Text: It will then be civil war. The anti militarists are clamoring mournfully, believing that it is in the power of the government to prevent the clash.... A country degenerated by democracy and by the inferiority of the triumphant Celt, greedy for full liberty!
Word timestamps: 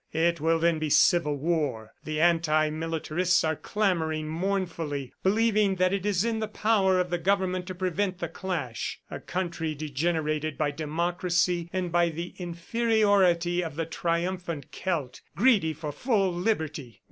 It 0.13 0.41
will 0.41 0.57
then 0.57 0.79
be 0.79 0.89
civil 0.89 1.35
war. 1.37 1.91
The 2.05 2.19
anti 2.19 2.71
militarists 2.71 3.43
are 3.43 3.55
clamoring 3.55 4.27
mournfully, 4.27 5.13
believing 5.21 5.75
that 5.75 5.93
it 5.93 6.07
is 6.07 6.25
in 6.25 6.39
the 6.39 6.47
power 6.47 6.99
of 6.99 7.11
the 7.11 7.19
government 7.19 7.67
to 7.67 7.75
prevent 7.75 8.17
the 8.17 8.27
clash.... 8.27 8.97
A 9.11 9.19
country 9.19 9.75
degenerated 9.75 10.57
by 10.57 10.71
democracy 10.71 11.69
and 11.71 11.91
by 11.91 12.09
the 12.09 12.33
inferiority 12.39 13.63
of 13.63 13.75
the 13.75 13.85
triumphant 13.85 14.71
Celt, 14.71 15.21
greedy 15.35 15.71
for 15.71 15.91
full 15.91 16.33
liberty! 16.33 16.99